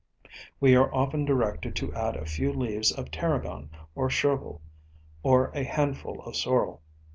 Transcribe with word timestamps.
We 0.59 0.75
are 0.75 0.91
often 0.91 1.25
directed 1.25 1.75
to 1.75 1.93
add 1.93 2.15
a 2.15 2.25
few 2.25 2.51
leaves 2.51 2.91
of 2.91 3.11
tarragon, 3.11 3.69
or 3.93 4.09
chervil, 4.09 4.59
or 5.21 5.51
a 5.53 5.63
handful 5.63 6.23
of 6.23 6.35
sorrel. 6.35 6.81